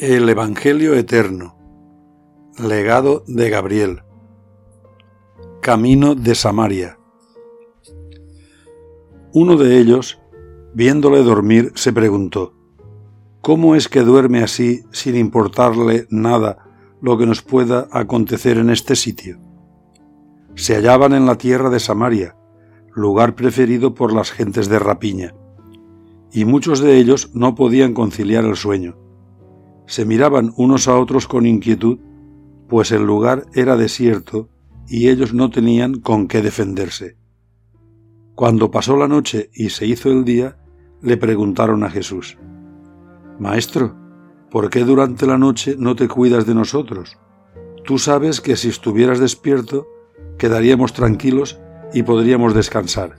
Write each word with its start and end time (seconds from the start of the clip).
El 0.00 0.28
Evangelio 0.28 0.94
Eterno 0.94 1.56
Legado 2.56 3.24
de 3.26 3.50
Gabriel 3.50 4.02
Camino 5.60 6.14
de 6.14 6.36
Samaria 6.36 7.00
Uno 9.32 9.56
de 9.56 9.80
ellos, 9.80 10.20
viéndole 10.72 11.24
dormir, 11.24 11.72
se 11.74 11.92
preguntó, 11.92 12.54
¿Cómo 13.40 13.74
es 13.74 13.88
que 13.88 14.02
duerme 14.02 14.44
así 14.44 14.84
sin 14.92 15.16
importarle 15.16 16.06
nada 16.10 16.94
lo 17.02 17.18
que 17.18 17.26
nos 17.26 17.42
pueda 17.42 17.88
acontecer 17.90 18.56
en 18.58 18.70
este 18.70 18.94
sitio? 18.94 19.40
Se 20.54 20.76
hallaban 20.76 21.12
en 21.12 21.26
la 21.26 21.38
tierra 21.38 21.70
de 21.70 21.80
Samaria, 21.80 22.36
lugar 22.94 23.34
preferido 23.34 23.94
por 23.94 24.12
las 24.12 24.30
gentes 24.30 24.68
de 24.68 24.78
rapiña, 24.78 25.34
y 26.30 26.44
muchos 26.44 26.78
de 26.78 26.98
ellos 26.98 27.32
no 27.34 27.56
podían 27.56 27.94
conciliar 27.94 28.44
el 28.44 28.54
sueño. 28.54 29.07
Se 29.88 30.04
miraban 30.04 30.52
unos 30.58 30.86
a 30.86 30.98
otros 30.98 31.26
con 31.26 31.46
inquietud, 31.46 31.98
pues 32.68 32.92
el 32.92 33.04
lugar 33.04 33.46
era 33.54 33.74
desierto 33.78 34.50
y 34.86 35.08
ellos 35.08 35.32
no 35.32 35.48
tenían 35.48 36.00
con 36.00 36.28
qué 36.28 36.42
defenderse. 36.42 37.16
Cuando 38.34 38.70
pasó 38.70 38.98
la 38.98 39.08
noche 39.08 39.48
y 39.54 39.70
se 39.70 39.86
hizo 39.86 40.12
el 40.12 40.26
día, 40.26 40.58
le 41.00 41.16
preguntaron 41.16 41.84
a 41.84 41.90
Jesús, 41.90 42.36
Maestro, 43.38 43.96
¿por 44.50 44.68
qué 44.68 44.84
durante 44.84 45.26
la 45.26 45.38
noche 45.38 45.74
no 45.78 45.96
te 45.96 46.06
cuidas 46.06 46.44
de 46.44 46.54
nosotros? 46.54 47.16
Tú 47.86 47.96
sabes 47.96 48.42
que 48.42 48.56
si 48.56 48.68
estuvieras 48.68 49.20
despierto, 49.20 49.88
quedaríamos 50.36 50.92
tranquilos 50.92 51.58
y 51.94 52.02
podríamos 52.02 52.52
descansar. 52.52 53.16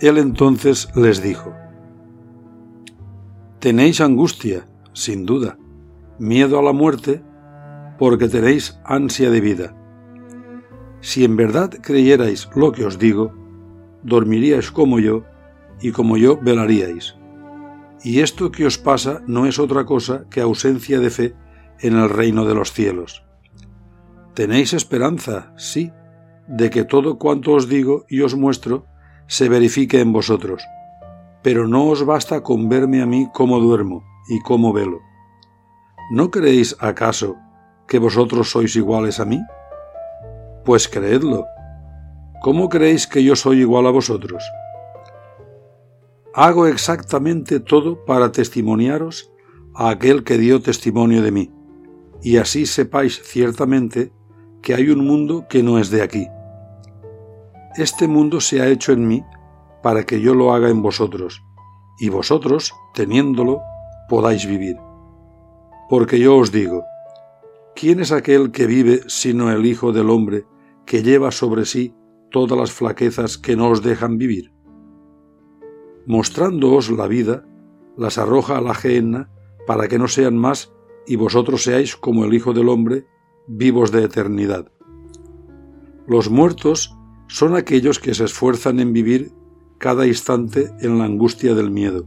Él 0.00 0.16
entonces 0.16 0.88
les 0.96 1.22
dijo, 1.22 1.52
Tenéis 3.58 4.00
angustia, 4.00 4.66
sin 4.98 5.26
duda, 5.26 5.56
miedo 6.18 6.58
a 6.58 6.62
la 6.62 6.72
muerte, 6.72 7.22
porque 7.98 8.28
tenéis 8.28 8.80
ansia 8.84 9.30
de 9.30 9.40
vida. 9.40 9.76
Si 11.00 11.24
en 11.24 11.36
verdad 11.36 11.70
creyerais 11.80 12.50
lo 12.56 12.72
que 12.72 12.84
os 12.84 12.98
digo, 12.98 13.32
dormiríais 14.02 14.72
como 14.72 14.98
yo, 14.98 15.22
y 15.80 15.92
como 15.92 16.16
yo 16.16 16.36
velaríais. 16.36 17.16
Y 18.02 18.20
esto 18.20 18.50
que 18.50 18.66
os 18.66 18.78
pasa 18.78 19.22
no 19.28 19.46
es 19.46 19.60
otra 19.60 19.84
cosa 19.84 20.24
que 20.30 20.40
ausencia 20.40 20.98
de 20.98 21.10
fe 21.10 21.34
en 21.78 21.96
el 21.96 22.10
reino 22.10 22.44
de 22.44 22.54
los 22.54 22.72
cielos. 22.72 23.22
Tenéis 24.34 24.72
esperanza, 24.72 25.52
sí, 25.56 25.92
de 26.48 26.70
que 26.70 26.84
todo 26.84 27.18
cuanto 27.18 27.52
os 27.52 27.68
digo 27.68 28.04
y 28.08 28.22
os 28.22 28.34
muestro 28.34 28.86
se 29.28 29.48
verifique 29.48 30.00
en 30.00 30.12
vosotros. 30.12 30.64
Pero 31.42 31.68
no 31.68 31.86
os 31.86 32.04
basta 32.04 32.42
con 32.42 32.68
verme 32.68 33.00
a 33.00 33.06
mí 33.06 33.28
como 33.32 33.60
duermo 33.60 34.02
y 34.28 34.40
como 34.40 34.72
velo. 34.72 35.00
¿No 36.10 36.30
creéis 36.30 36.76
acaso 36.80 37.36
que 37.86 37.98
vosotros 37.98 38.50
sois 38.50 38.76
iguales 38.76 39.20
a 39.20 39.24
mí? 39.24 39.40
Pues 40.64 40.88
creedlo. 40.88 41.46
¿Cómo 42.42 42.68
creéis 42.68 43.06
que 43.06 43.24
yo 43.24 43.36
soy 43.36 43.60
igual 43.60 43.86
a 43.86 43.90
vosotros? 43.90 44.44
Hago 46.34 46.66
exactamente 46.66 47.60
todo 47.60 48.04
para 48.04 48.32
testimoniaros 48.32 49.32
a 49.74 49.90
aquel 49.90 50.24
que 50.24 50.38
dio 50.38 50.60
testimonio 50.60 51.22
de 51.22 51.32
mí, 51.32 51.52
y 52.22 52.36
así 52.36 52.66
sepáis 52.66 53.20
ciertamente 53.22 54.12
que 54.62 54.74
hay 54.74 54.90
un 54.90 55.06
mundo 55.06 55.46
que 55.48 55.62
no 55.62 55.78
es 55.78 55.90
de 55.90 56.02
aquí 56.02 56.28
este 57.78 58.08
mundo 58.08 58.40
se 58.40 58.60
ha 58.60 58.66
hecho 58.66 58.92
en 58.92 59.06
mí 59.06 59.24
para 59.82 60.04
que 60.04 60.20
yo 60.20 60.34
lo 60.34 60.52
haga 60.52 60.68
en 60.68 60.82
vosotros, 60.82 61.44
y 62.00 62.08
vosotros, 62.08 62.74
teniéndolo, 62.92 63.62
podáis 64.08 64.46
vivir. 64.46 64.76
Porque 65.88 66.18
yo 66.18 66.36
os 66.36 66.50
digo, 66.52 66.84
¿quién 67.74 68.00
es 68.00 68.12
aquel 68.12 68.50
que 68.50 68.66
vive 68.66 69.02
sino 69.06 69.50
el 69.50 69.66
Hijo 69.66 69.92
del 69.92 70.10
Hombre 70.10 70.46
que 70.86 71.02
lleva 71.02 71.30
sobre 71.30 71.64
sí 71.64 71.94
todas 72.30 72.58
las 72.58 72.72
flaquezas 72.72 73.38
que 73.38 73.56
no 73.56 73.70
os 73.70 73.82
dejan 73.82 74.18
vivir? 74.18 74.52
Mostrándoos 76.06 76.90
la 76.90 77.06
vida, 77.06 77.44
las 77.96 78.18
arroja 78.18 78.58
a 78.58 78.60
la 78.60 78.74
gehenna 78.74 79.30
para 79.66 79.88
que 79.88 79.98
no 79.98 80.08
sean 80.08 80.36
más 80.36 80.72
y 81.06 81.16
vosotros 81.16 81.62
seáis 81.62 81.96
como 81.96 82.24
el 82.24 82.34
Hijo 82.34 82.52
del 82.52 82.68
Hombre, 82.68 83.06
vivos 83.46 83.92
de 83.92 84.04
eternidad. 84.04 84.70
Los 86.06 86.30
muertos 86.30 86.94
son 87.28 87.54
aquellos 87.54 87.98
que 87.98 88.14
se 88.14 88.24
esfuerzan 88.24 88.80
en 88.80 88.92
vivir 88.92 89.32
cada 89.78 90.06
instante 90.06 90.70
en 90.80 90.98
la 90.98 91.04
angustia 91.04 91.54
del 91.54 91.70
miedo, 91.70 92.06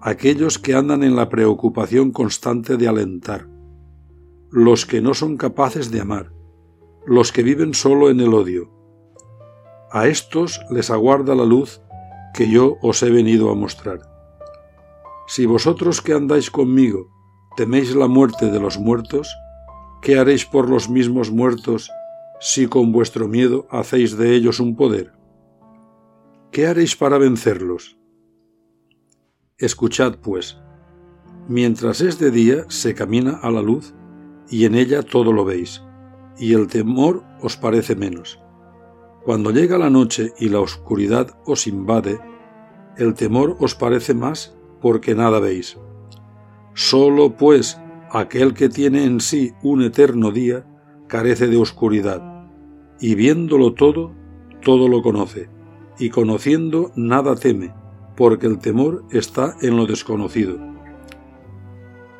aquellos 0.00 0.58
que 0.58 0.74
andan 0.74 1.02
en 1.02 1.16
la 1.16 1.28
preocupación 1.28 2.12
constante 2.12 2.76
de 2.76 2.88
alentar, 2.88 3.48
los 4.50 4.86
que 4.86 5.00
no 5.00 5.14
son 5.14 5.36
capaces 5.36 5.90
de 5.90 6.00
amar, 6.00 6.32
los 7.06 7.32
que 7.32 7.42
viven 7.42 7.74
solo 7.74 8.10
en 8.10 8.20
el 8.20 8.32
odio. 8.32 8.70
A 9.90 10.06
estos 10.06 10.60
les 10.70 10.90
aguarda 10.90 11.34
la 11.34 11.44
luz 11.44 11.80
que 12.34 12.50
yo 12.50 12.76
os 12.82 13.02
he 13.02 13.10
venido 13.10 13.50
a 13.50 13.54
mostrar. 13.54 14.00
Si 15.26 15.46
vosotros 15.46 16.00
que 16.00 16.12
andáis 16.12 16.50
conmigo 16.50 17.10
teméis 17.56 17.94
la 17.94 18.06
muerte 18.06 18.50
de 18.50 18.60
los 18.60 18.78
muertos, 18.78 19.34
¿qué 20.00 20.18
haréis 20.18 20.46
por 20.46 20.70
los 20.70 20.88
mismos 20.88 21.30
muertos 21.30 21.90
si 22.40 22.68
con 22.68 22.92
vuestro 22.92 23.26
miedo 23.26 23.66
hacéis 23.70 24.16
de 24.16 24.34
ellos 24.34 24.60
un 24.60 24.76
poder? 24.76 25.12
¿Qué 26.52 26.66
haréis 26.66 26.94
para 26.96 27.18
vencerlos? 27.18 27.97
Escuchad, 29.60 30.18
pues, 30.22 30.56
mientras 31.48 32.00
es 32.00 32.20
de 32.20 32.30
día 32.30 32.64
se 32.68 32.94
camina 32.94 33.40
a 33.42 33.50
la 33.50 33.60
luz, 33.60 33.92
y 34.48 34.66
en 34.66 34.76
ella 34.76 35.02
todo 35.02 35.32
lo 35.32 35.44
veis, 35.44 35.82
y 36.38 36.52
el 36.52 36.68
temor 36.68 37.24
os 37.42 37.56
parece 37.56 37.96
menos. 37.96 38.38
Cuando 39.24 39.50
llega 39.50 39.76
la 39.76 39.90
noche 39.90 40.32
y 40.38 40.48
la 40.48 40.60
oscuridad 40.60 41.36
os 41.44 41.66
invade, 41.66 42.20
el 42.98 43.14
temor 43.14 43.56
os 43.58 43.74
parece 43.74 44.14
más 44.14 44.56
porque 44.80 45.16
nada 45.16 45.40
veis. 45.40 45.76
Solo, 46.74 47.36
pues, 47.36 47.80
aquel 48.12 48.54
que 48.54 48.68
tiene 48.68 49.06
en 49.06 49.18
sí 49.18 49.54
un 49.64 49.82
eterno 49.82 50.30
día, 50.30 50.64
carece 51.08 51.48
de 51.48 51.56
oscuridad, 51.56 52.46
y 53.00 53.16
viéndolo 53.16 53.74
todo, 53.74 54.14
todo 54.62 54.86
lo 54.86 55.02
conoce, 55.02 55.50
y 55.98 56.10
conociendo 56.10 56.92
nada 56.94 57.34
teme, 57.34 57.74
porque 58.18 58.48
el 58.48 58.58
temor 58.58 59.04
está 59.12 59.54
en 59.62 59.76
lo 59.76 59.86
desconocido. 59.86 60.58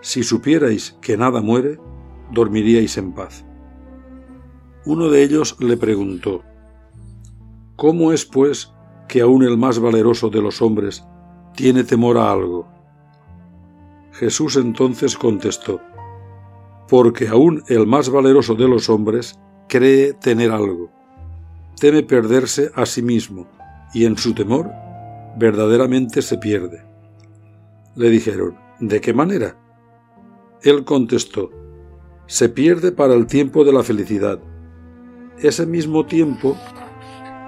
Si 0.00 0.22
supierais 0.22 0.97
que 1.03 1.16
nada 1.16 1.42
muere, 1.42 1.81
dormiríais 2.31 2.97
en 2.98 3.12
paz. 3.12 3.44
Uno 4.86 5.10
de 5.10 5.25
ellos 5.25 5.56
le 5.59 5.76
preguntó, 5.76 6.44
¿Cómo 7.75 8.12
es, 8.12 8.25
pues, 8.25 8.72
que 9.09 9.22
aun 9.22 9.42
el 9.42 9.59
más 9.59 9.81
valeroso 9.81 10.31
de 10.31 10.41
los 10.41 10.62
hombres 10.62 11.04
tiene 11.56 11.82
temor 11.82 12.16
a 12.16 12.30
algo? 12.30 12.69
Jesús 14.12 14.54
entonces 14.54 15.16
contestó, 15.16 15.80
porque 16.88 17.26
aún 17.26 17.65
el 17.66 17.88
más 17.88 18.09
valeroso 18.09 18.54
de 18.54 18.69
los 18.69 18.88
hombres 18.88 19.36
cree 19.69 20.12
tener 20.12 20.53
algo. 20.53 20.92
Teme 21.80 22.04
perderse 22.04 22.70
a 22.76 22.86
sí 22.86 23.03
mismo, 23.03 23.48
y 23.92 24.04
en 24.04 24.16
su 24.16 24.32
temor 24.32 24.70
verdaderamente 25.38 26.22
se 26.22 26.38
pierde. 26.38 26.84
Le 27.94 28.10
dijeron, 28.10 28.56
¿de 28.81 29.00
qué 29.00 29.12
manera? 29.12 29.56
Él 30.62 30.84
contestó, 30.84 31.50
se 32.26 32.49
pierde 32.49 32.93
para 32.93 33.15
el 33.15 33.26
tiempo 33.26 33.65
de 33.65 33.72
la 33.72 33.82
felicidad. 33.82 34.41
Ese 35.38 35.66
mismo 35.66 36.04
tiempo 36.06 36.56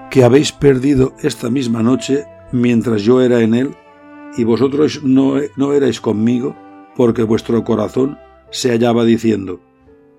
que 0.09 0.23
habéis 0.23 0.51
perdido 0.51 1.13
esta 1.21 1.49
misma 1.49 1.83
noche 1.83 2.25
mientras 2.51 3.03
yo 3.03 3.21
era 3.21 3.41
en 3.41 3.53
él, 3.53 3.75
y 4.37 4.43
vosotros 4.43 5.03
no, 5.03 5.35
no 5.57 5.73
erais 5.73 5.99
conmigo, 5.99 6.55
porque 6.95 7.23
vuestro 7.23 7.63
corazón 7.63 8.17
se 8.49 8.71
hallaba 8.71 9.05
diciendo, 9.05 9.61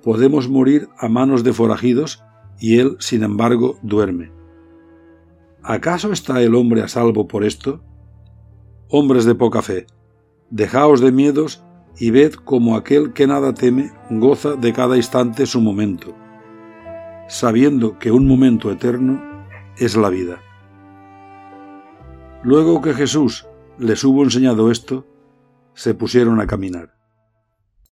podemos 0.02 0.48
morir 0.48 0.88
a 0.98 1.08
manos 1.08 1.44
de 1.44 1.52
forajidos 1.52 2.22
y 2.58 2.78
él, 2.78 2.96
sin 3.00 3.22
embargo, 3.22 3.78
duerme. 3.82 4.30
¿Acaso 5.64 6.10
está 6.10 6.42
el 6.42 6.56
hombre 6.56 6.82
a 6.82 6.88
salvo 6.88 7.28
por 7.28 7.44
esto? 7.44 7.84
Hombres 8.88 9.24
de 9.24 9.36
poca 9.36 9.62
fe, 9.62 9.86
dejaos 10.50 11.00
de 11.00 11.12
miedos 11.12 11.62
y 11.96 12.10
ved 12.10 12.34
como 12.34 12.76
aquel 12.76 13.12
que 13.12 13.28
nada 13.28 13.54
teme 13.54 13.92
goza 14.10 14.56
de 14.56 14.72
cada 14.72 14.96
instante 14.96 15.46
su 15.46 15.60
momento, 15.60 16.16
sabiendo 17.28 17.96
que 18.00 18.10
un 18.10 18.26
momento 18.26 18.72
eterno 18.72 19.22
es 19.78 19.96
la 19.96 20.10
vida. 20.10 20.40
Luego 22.42 22.82
que 22.82 22.92
Jesús 22.92 23.46
les 23.78 24.02
hubo 24.02 24.24
enseñado 24.24 24.68
esto, 24.68 25.06
se 25.74 25.94
pusieron 25.94 26.40
a 26.40 26.48
caminar. 26.48 27.01